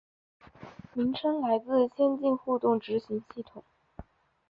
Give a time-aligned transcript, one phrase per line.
[0.95, 3.63] 名称来自先进互动执行系统。